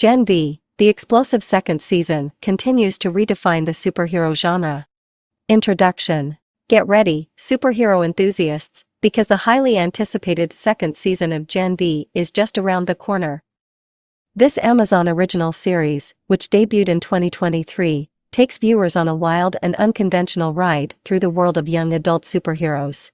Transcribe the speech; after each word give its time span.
Gen 0.00 0.24
V, 0.24 0.62
the 0.78 0.88
explosive 0.88 1.42
second 1.42 1.82
season, 1.82 2.32
continues 2.40 2.96
to 3.00 3.12
redefine 3.12 3.66
the 3.66 3.72
superhero 3.72 4.34
genre. 4.34 4.86
Introduction 5.46 6.38
Get 6.70 6.88
ready, 6.88 7.28
superhero 7.36 8.02
enthusiasts, 8.02 8.82
because 9.02 9.26
the 9.26 9.44
highly 9.44 9.76
anticipated 9.76 10.54
second 10.54 10.96
season 10.96 11.34
of 11.34 11.46
Gen 11.46 11.76
V 11.76 12.08
is 12.14 12.30
just 12.30 12.56
around 12.56 12.86
the 12.86 12.94
corner. 12.94 13.42
This 14.34 14.56
Amazon 14.62 15.06
original 15.06 15.52
series, 15.52 16.14
which 16.28 16.48
debuted 16.48 16.88
in 16.88 17.00
2023, 17.00 18.08
takes 18.32 18.56
viewers 18.56 18.96
on 18.96 19.06
a 19.06 19.14
wild 19.14 19.56
and 19.62 19.74
unconventional 19.76 20.54
ride 20.54 20.94
through 21.04 21.20
the 21.20 21.28
world 21.28 21.58
of 21.58 21.68
young 21.68 21.92
adult 21.92 22.22
superheroes. 22.22 23.10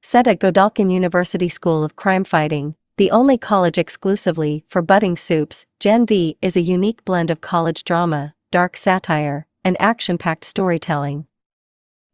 Set 0.00 0.28
at 0.28 0.38
Godolkin 0.38 0.92
University 0.92 1.48
School 1.48 1.82
of 1.82 1.96
Crime 1.96 2.22
Fighting, 2.22 2.76
the 2.98 3.10
only 3.12 3.38
college 3.38 3.78
exclusively 3.78 4.64
for 4.66 4.82
budding 4.82 5.16
soups, 5.16 5.64
Gen 5.78 6.04
V 6.04 6.36
is 6.42 6.56
a 6.56 6.60
unique 6.60 7.04
blend 7.04 7.30
of 7.30 7.40
college 7.40 7.84
drama, 7.84 8.34
dark 8.50 8.76
satire, 8.76 9.46
and 9.64 9.80
action 9.80 10.18
packed 10.18 10.44
storytelling. 10.44 11.24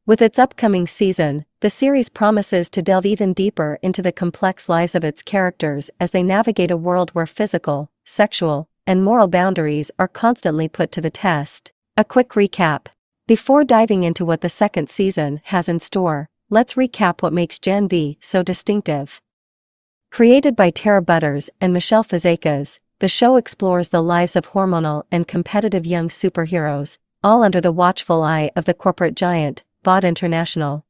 With 0.04 0.20
its 0.20 0.38
upcoming 0.38 0.86
season, 0.86 1.46
the 1.60 1.70
series 1.70 2.10
promises 2.10 2.68
to 2.68 2.82
delve 2.82 3.06
even 3.06 3.32
deeper 3.32 3.78
into 3.80 4.02
the 4.02 4.12
complex 4.12 4.68
lives 4.68 4.94
of 4.94 5.04
its 5.04 5.22
characters 5.22 5.90
as 5.98 6.10
they 6.10 6.22
navigate 6.22 6.70
a 6.70 6.76
world 6.76 7.08
where 7.12 7.24
physical, 7.24 7.90
sexual, 8.04 8.68
and 8.86 9.02
moral 9.02 9.28
boundaries 9.28 9.90
are 9.98 10.06
constantly 10.06 10.68
put 10.68 10.92
to 10.92 11.00
the 11.00 11.08
test. 11.08 11.72
A 11.96 12.04
quick 12.04 12.30
recap. 12.30 12.88
Before 13.26 13.64
diving 13.64 14.02
into 14.02 14.26
what 14.26 14.42
the 14.42 14.50
second 14.50 14.90
season 14.90 15.40
has 15.44 15.66
in 15.66 15.80
store, 15.80 16.26
let's 16.50 16.74
recap 16.74 17.22
what 17.22 17.32
makes 17.32 17.58
Gen 17.58 17.88
V 17.88 18.18
so 18.20 18.42
distinctive. 18.42 19.22
Created 20.14 20.54
by 20.54 20.70
Tara 20.70 21.02
Butters 21.02 21.50
and 21.60 21.72
Michelle 21.72 22.04
Fazekas, 22.04 22.78
the 23.00 23.08
show 23.08 23.34
explores 23.34 23.88
the 23.88 24.00
lives 24.00 24.36
of 24.36 24.50
hormonal 24.50 25.02
and 25.10 25.26
competitive 25.26 25.84
young 25.84 26.08
superheroes, 26.08 26.98
all 27.24 27.42
under 27.42 27.60
the 27.60 27.72
watchful 27.72 28.22
eye 28.22 28.52
of 28.54 28.64
the 28.64 28.74
corporate 28.74 29.16
giant, 29.16 29.64
Vought 29.82 30.04
International. 30.04 30.84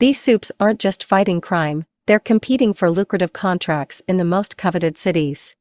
These 0.00 0.20
supes 0.20 0.52
aren't 0.60 0.80
just 0.80 1.02
fighting 1.02 1.40
crime, 1.40 1.86
they're 2.04 2.18
competing 2.18 2.74
for 2.74 2.90
lucrative 2.90 3.32
contracts 3.32 4.02
in 4.06 4.18
the 4.18 4.22
most 4.22 4.58
coveted 4.58 4.98
cities. 4.98 5.56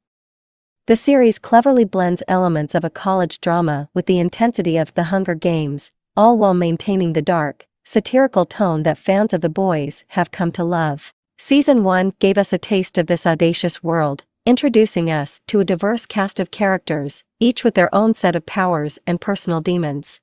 The 0.88 0.98
series 0.98 1.40
cleverly 1.40 1.86
blends 1.86 2.24
elements 2.28 2.76
of 2.76 2.84
a 2.84 2.90
college 2.90 3.40
drama 3.40 3.88
with 3.94 4.06
the 4.06 4.20
intensity 4.20 4.76
of 4.76 4.94
The 4.96 5.04
Hunger 5.04 5.36
Games, 5.36 5.94
all 6.18 6.38
while 6.38 6.54
maintaining 6.54 7.14
the 7.14 7.22
dark, 7.22 7.68
satirical 7.86 8.46
tone 8.46 8.84
that 8.84 8.98
fans 8.98 9.32
of 9.32 9.40
The 9.40 9.48
Boys 9.48 10.04
have 10.10 10.32
come 10.32 10.52
to 10.52 10.66
love. 10.66 11.14
Season 11.38 11.84
1 11.84 12.14
gave 12.20 12.38
us 12.38 12.54
a 12.54 12.58
taste 12.58 12.98
of 12.98 13.08
this 13.08 13.28
audacious 13.28 13.84
world, 13.84 14.24
introducing 14.46 15.12
us 15.12 15.42
to 15.48 15.60
a 15.60 15.66
diverse 15.66 16.06
cast 16.06 16.40
of 16.40 16.50
characters, 16.50 17.26
each 17.42 17.62
with 17.62 17.74
their 17.74 17.94
own 17.94 18.14
set 18.14 18.38
of 18.38 18.46
powers 18.46 19.00
and 19.06 19.20
personal 19.20 19.60
demons. 19.60 20.22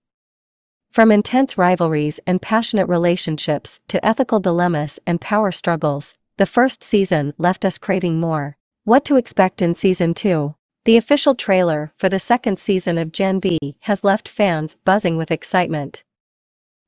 From 0.90 1.12
intense 1.12 1.58
rivalries 1.58 2.18
and 2.26 2.40
passionate 2.40 2.88
relationships 2.88 3.80
to 3.88 4.04
ethical 4.04 4.40
dilemmas 4.40 4.98
and 5.06 5.20
power 5.20 5.52
struggles, 5.52 6.14
the 6.38 6.46
first 6.46 6.82
season 6.82 7.34
left 7.36 7.66
us 7.66 7.76
craving 7.76 8.18
more. 8.18 8.56
What 8.84 9.04
to 9.04 9.16
expect 9.16 9.60
in 9.60 9.74
season 9.74 10.14
2? 10.14 10.54
The 10.86 10.96
official 10.96 11.34
trailer 11.34 11.92
for 11.98 12.08
the 12.08 12.18
second 12.18 12.58
season 12.58 12.96
of 12.96 13.12
Gen 13.12 13.38
V 13.38 13.58
has 13.80 14.02
left 14.02 14.30
fans 14.30 14.76
buzzing 14.86 15.18
with 15.18 15.30
excitement. 15.30 16.04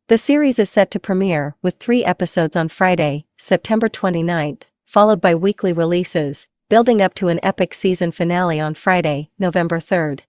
The 0.06 0.18
series 0.18 0.58
is 0.58 0.68
set 0.68 0.90
to 0.90 1.00
premiere 1.00 1.54
with 1.62 1.78
three 1.78 2.04
episodes 2.04 2.56
on 2.56 2.68
Friday, 2.68 3.24
September 3.38 3.88
29th, 3.88 4.64
followed 4.84 5.18
by 5.18 5.34
weekly 5.34 5.72
releases, 5.72 6.46
building 6.68 7.00
up 7.00 7.14
to 7.14 7.28
an 7.28 7.40
epic 7.42 7.72
season 7.72 8.12
finale 8.12 8.60
on 8.60 8.74
Friday, 8.74 9.30
November 9.38 9.80
3rd. 9.80 10.20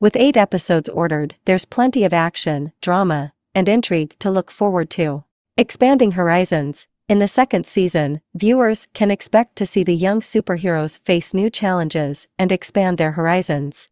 With 0.00 0.16
eight 0.16 0.38
episodes 0.38 0.88
ordered, 0.88 1.34
there's 1.44 1.66
plenty 1.66 2.02
of 2.02 2.14
action, 2.14 2.72
drama, 2.80 3.34
and 3.54 3.68
intrigue 3.68 4.16
to 4.20 4.30
look 4.30 4.50
forward 4.50 4.88
to. 4.92 5.24
Expanding 5.58 6.12
Horizons, 6.12 6.86
in 7.10 7.18
the 7.18 7.28
second 7.28 7.66
season, 7.66 8.22
viewers 8.34 8.88
can 8.94 9.10
expect 9.10 9.56
to 9.56 9.66
see 9.66 9.84
the 9.84 9.94
young 9.94 10.20
superheroes 10.20 10.98
face 11.00 11.34
new 11.34 11.50
challenges 11.50 12.26
and 12.38 12.50
expand 12.50 12.96
their 12.96 13.12
horizons. 13.12 13.90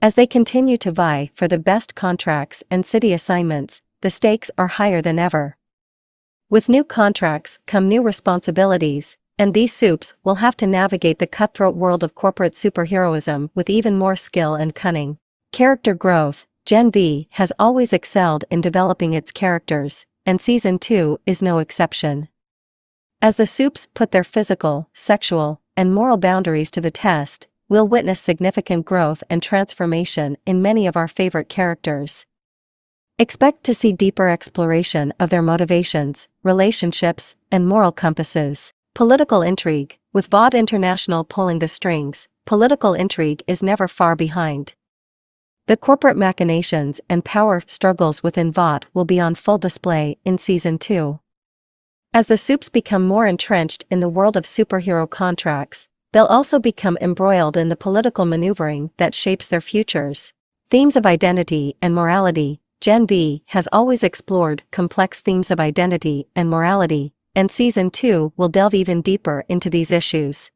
As 0.00 0.14
they 0.14 0.26
continue 0.26 0.76
to 0.76 0.92
vie 0.92 1.30
for 1.34 1.48
the 1.48 1.58
best 1.58 1.96
contracts 1.96 2.62
and 2.70 2.86
city 2.86 3.12
assignments, 3.12 3.82
the 4.06 4.10
stakes 4.10 4.52
are 4.56 4.68
higher 4.68 5.02
than 5.02 5.18
ever. 5.18 5.56
With 6.48 6.68
new 6.68 6.84
contracts 6.84 7.58
come 7.66 7.88
new 7.88 8.04
responsibilities, 8.04 9.16
and 9.36 9.52
these 9.52 9.72
supes 9.72 10.14
will 10.22 10.36
have 10.36 10.56
to 10.58 10.66
navigate 10.68 11.18
the 11.18 11.26
cutthroat 11.26 11.74
world 11.74 12.04
of 12.04 12.14
corporate 12.14 12.52
superheroism 12.52 13.50
with 13.56 13.68
even 13.68 13.98
more 13.98 14.14
skill 14.14 14.54
and 14.54 14.76
cunning. 14.76 15.18
Character 15.50 15.92
growth 15.92 16.46
Gen 16.64 16.92
V 16.92 17.26
has 17.30 17.52
always 17.58 17.92
excelled 17.92 18.44
in 18.48 18.60
developing 18.60 19.12
its 19.12 19.32
characters, 19.32 20.06
and 20.24 20.40
Season 20.40 20.78
2 20.78 21.18
is 21.26 21.42
no 21.42 21.58
exception. 21.58 22.28
As 23.20 23.34
the 23.34 23.44
supes 23.44 23.88
put 23.92 24.12
their 24.12 24.22
physical, 24.22 24.88
sexual, 24.94 25.60
and 25.76 25.92
moral 25.92 26.16
boundaries 26.16 26.70
to 26.70 26.80
the 26.80 26.92
test, 26.92 27.48
we'll 27.68 27.88
witness 27.88 28.20
significant 28.20 28.86
growth 28.86 29.24
and 29.28 29.42
transformation 29.42 30.36
in 30.46 30.62
many 30.62 30.86
of 30.86 30.96
our 30.96 31.08
favorite 31.08 31.48
characters. 31.48 32.24
Expect 33.18 33.64
to 33.64 33.72
see 33.72 33.94
deeper 33.94 34.28
exploration 34.28 35.14
of 35.18 35.30
their 35.30 35.40
motivations, 35.40 36.28
relationships, 36.42 37.34
and 37.50 37.66
moral 37.66 37.90
compasses. 37.90 38.74
Political 38.94 39.40
intrigue, 39.40 39.96
with 40.12 40.26
Vought 40.26 40.52
International 40.52 41.24
pulling 41.24 41.60
the 41.60 41.66
strings, 41.66 42.28
political 42.44 42.92
intrigue 42.92 43.42
is 43.46 43.62
never 43.62 43.88
far 43.88 44.16
behind. 44.16 44.74
The 45.66 45.78
corporate 45.78 46.18
machinations 46.18 47.00
and 47.08 47.24
power 47.24 47.62
struggles 47.66 48.22
within 48.22 48.52
Vought 48.52 48.84
will 48.92 49.06
be 49.06 49.18
on 49.18 49.34
full 49.34 49.56
display 49.56 50.18
in 50.26 50.36
Season 50.36 50.76
2. 50.76 51.18
As 52.12 52.26
the 52.26 52.36
supes 52.36 52.68
become 52.68 53.08
more 53.08 53.26
entrenched 53.26 53.86
in 53.90 54.00
the 54.00 54.10
world 54.10 54.36
of 54.36 54.44
superhero 54.44 55.08
contracts, 55.08 55.88
they'll 56.12 56.26
also 56.26 56.58
become 56.58 56.98
embroiled 57.00 57.56
in 57.56 57.70
the 57.70 57.76
political 57.76 58.26
maneuvering 58.26 58.90
that 58.98 59.14
shapes 59.14 59.48
their 59.48 59.62
futures. 59.62 60.34
Themes 60.68 60.96
of 60.96 61.06
identity 61.06 61.76
and 61.80 61.94
morality, 61.94 62.60
Gen 62.80 63.06
V 63.06 63.42
has 63.46 63.68
always 63.72 64.02
explored 64.02 64.62
complex 64.70 65.20
themes 65.20 65.50
of 65.50 65.58
identity 65.58 66.28
and 66.36 66.50
morality, 66.50 67.14
and 67.34 67.50
Season 67.50 67.90
2 67.90 68.34
will 68.36 68.48
delve 68.48 68.74
even 68.74 69.00
deeper 69.00 69.44
into 69.48 69.70
these 69.70 69.90
issues. 69.90 70.50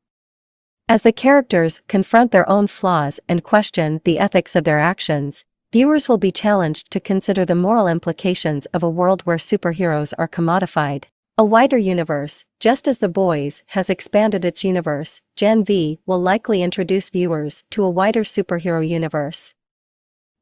As 0.88 1.02
the 1.02 1.12
characters 1.12 1.82
confront 1.88 2.30
their 2.30 2.48
own 2.48 2.66
flaws 2.66 3.20
and 3.28 3.44
question 3.44 4.00
the 4.04 4.18
ethics 4.18 4.54
of 4.54 4.64
their 4.64 4.78
actions, 4.78 5.44
viewers 5.72 6.08
will 6.08 6.18
be 6.18 6.32
challenged 6.32 6.90
to 6.90 7.00
consider 7.00 7.44
the 7.44 7.54
moral 7.54 7.86
implications 7.86 8.66
of 8.66 8.82
a 8.82 8.90
world 8.90 9.22
where 9.22 9.36
superheroes 9.36 10.12
are 10.18 10.28
commodified. 10.28 11.04
A 11.38 11.44
wider 11.44 11.78
universe, 11.78 12.44
just 12.58 12.86
as 12.86 12.98
The 12.98 13.08
Boys 13.08 13.62
has 13.68 13.88
expanded 13.88 14.44
its 14.44 14.62
universe, 14.62 15.22
Gen 15.36 15.64
V 15.64 16.00
will 16.04 16.20
likely 16.20 16.60
introduce 16.60 17.08
viewers 17.08 17.64
to 17.70 17.82
a 17.82 17.88
wider 17.88 18.24
superhero 18.24 18.86
universe. 18.86 19.54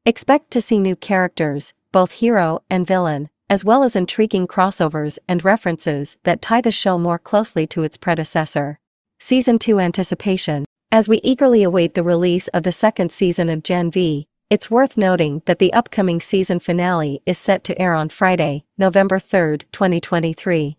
Expect 0.05 0.49
to 0.51 0.61
see 0.61 0.79
new 0.79 0.95
characters, 0.95 1.73
both 1.91 2.13
hero 2.13 2.63
and 2.69 2.87
villain, 2.87 3.29
as 3.49 3.65
well 3.65 3.83
as 3.83 3.95
intriguing 3.95 4.47
crossovers 4.47 5.19
and 5.27 5.43
references 5.43 6.17
that 6.23 6.41
tie 6.41 6.61
the 6.61 6.71
show 6.71 6.97
more 6.97 7.19
closely 7.19 7.67
to 7.67 7.83
its 7.83 7.97
predecessor. 7.97 8.79
Season 9.19 9.59
2 9.59 9.79
Anticipation 9.79 10.65
As 10.91 11.09
we 11.09 11.19
eagerly 11.21 11.63
await 11.63 11.95
the 11.95 12.03
release 12.03 12.47
of 12.49 12.63
the 12.63 12.71
second 12.71 13.11
season 13.11 13.49
of 13.49 13.61
Gen 13.61 13.91
V, 13.91 14.27
it's 14.49 14.71
worth 14.71 14.97
noting 14.97 15.41
that 15.45 15.59
the 15.59 15.73
upcoming 15.73 16.19
season 16.19 16.59
finale 16.59 17.21
is 17.25 17.37
set 17.37 17.63
to 17.65 17.79
air 17.79 17.93
on 17.93 18.09
Friday, 18.09 18.63
November 18.77 19.19
3, 19.19 19.59
2023. 19.71 20.77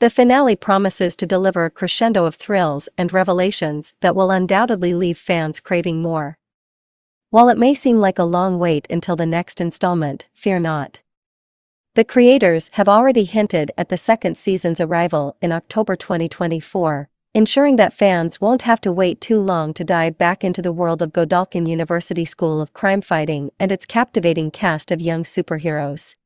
The 0.00 0.10
finale 0.10 0.54
promises 0.54 1.16
to 1.16 1.26
deliver 1.26 1.64
a 1.64 1.70
crescendo 1.70 2.24
of 2.24 2.36
thrills 2.36 2.88
and 2.96 3.12
revelations 3.12 3.94
that 4.00 4.14
will 4.14 4.30
undoubtedly 4.30 4.94
leave 4.94 5.18
fans 5.18 5.58
craving 5.58 6.02
more. 6.02 6.38
While 7.30 7.50
it 7.50 7.58
may 7.58 7.74
seem 7.74 7.98
like 7.98 8.18
a 8.18 8.24
long 8.24 8.58
wait 8.58 8.86
until 8.88 9.14
the 9.14 9.26
next 9.26 9.60
installment, 9.60 10.24
fear 10.32 10.58
not. 10.58 11.02
The 11.94 12.04
creators 12.04 12.70
have 12.74 12.88
already 12.88 13.24
hinted 13.24 13.70
at 13.76 13.90
the 13.90 13.98
second 13.98 14.38
season's 14.38 14.80
arrival 14.80 15.36
in 15.42 15.52
October 15.52 15.94
2024, 15.94 17.10
ensuring 17.34 17.76
that 17.76 17.92
fans 17.92 18.40
won't 18.40 18.62
have 18.62 18.80
to 18.80 18.90
wait 18.90 19.20
too 19.20 19.38
long 19.40 19.74
to 19.74 19.84
dive 19.84 20.16
back 20.16 20.42
into 20.42 20.62
the 20.62 20.72
world 20.72 21.02
of 21.02 21.12
Godolkin 21.12 21.68
University 21.68 22.24
School 22.24 22.62
of 22.62 22.72
Crime 22.72 23.02
Fighting 23.02 23.50
and 23.60 23.70
its 23.70 23.84
captivating 23.84 24.50
cast 24.50 24.90
of 24.90 25.02
young 25.02 25.22
superheroes. 25.22 26.16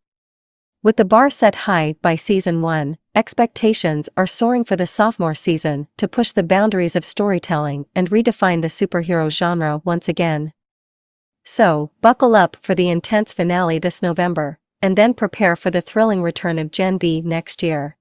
With 0.84 0.98
the 0.98 1.04
bar 1.04 1.30
set 1.30 1.66
high 1.66 1.96
by 2.00 2.14
season 2.14 2.62
1, 2.62 2.96
expectations 3.16 4.08
are 4.16 4.28
soaring 4.28 4.62
for 4.62 4.76
the 4.76 4.86
sophomore 4.86 5.34
season 5.34 5.88
to 5.96 6.06
push 6.06 6.30
the 6.30 6.44
boundaries 6.44 6.94
of 6.94 7.04
storytelling 7.04 7.86
and 7.92 8.08
redefine 8.10 8.62
the 8.62 8.68
superhero 8.68 9.28
genre 9.28 9.82
once 9.84 10.08
again. 10.08 10.52
So, 11.44 11.90
buckle 12.00 12.36
up 12.36 12.56
for 12.62 12.74
the 12.74 12.88
intense 12.88 13.32
finale 13.32 13.78
this 13.78 14.02
November, 14.02 14.58
and 14.80 14.96
then 14.96 15.14
prepare 15.14 15.56
for 15.56 15.70
the 15.70 15.80
thrilling 15.80 16.22
return 16.22 16.58
of 16.58 16.70
Gen 16.70 16.98
V 16.98 17.20
next 17.22 17.62
year. 17.62 17.96